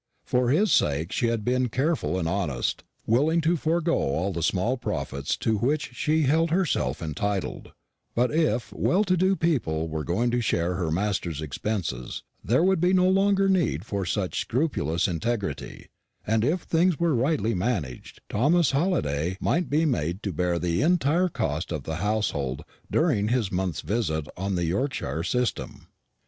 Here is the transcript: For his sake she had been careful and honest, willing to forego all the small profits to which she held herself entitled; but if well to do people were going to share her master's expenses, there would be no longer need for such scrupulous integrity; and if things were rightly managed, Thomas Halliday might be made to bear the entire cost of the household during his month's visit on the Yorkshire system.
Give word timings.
For 0.25 0.49
his 0.49 0.71
sake 0.71 1.11
she 1.11 1.27
had 1.27 1.45
been 1.45 1.69
careful 1.69 2.17
and 2.17 2.27
honest, 2.27 2.83
willing 3.05 3.39
to 3.41 3.55
forego 3.55 3.93
all 3.93 4.33
the 4.33 4.41
small 4.41 4.75
profits 4.75 5.37
to 5.37 5.59
which 5.59 5.91
she 5.93 6.23
held 6.23 6.49
herself 6.49 7.03
entitled; 7.03 7.73
but 8.15 8.33
if 8.33 8.73
well 8.73 9.03
to 9.03 9.15
do 9.15 9.35
people 9.35 9.87
were 9.89 10.03
going 10.03 10.31
to 10.31 10.41
share 10.41 10.73
her 10.73 10.89
master's 10.89 11.39
expenses, 11.39 12.23
there 12.43 12.63
would 12.63 12.81
be 12.81 12.93
no 12.93 13.07
longer 13.07 13.47
need 13.47 13.85
for 13.85 14.03
such 14.03 14.41
scrupulous 14.41 15.07
integrity; 15.07 15.85
and 16.25 16.43
if 16.43 16.61
things 16.63 16.99
were 16.99 17.13
rightly 17.13 17.53
managed, 17.53 18.21
Thomas 18.27 18.71
Halliday 18.71 19.37
might 19.39 19.69
be 19.69 19.85
made 19.85 20.23
to 20.23 20.33
bear 20.33 20.57
the 20.57 20.81
entire 20.81 21.29
cost 21.29 21.71
of 21.71 21.83
the 21.83 21.97
household 21.97 22.63
during 22.89 23.27
his 23.27 23.51
month's 23.51 23.81
visit 23.81 24.25
on 24.35 24.55
the 24.55 24.65
Yorkshire 24.65 25.23
system. 25.23 25.85